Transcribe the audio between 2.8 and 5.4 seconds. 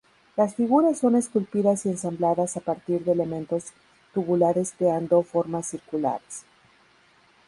de elementos tubulares creando